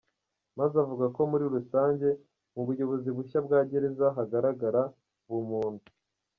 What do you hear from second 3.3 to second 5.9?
bwa gereza hagaragara ubumuntu.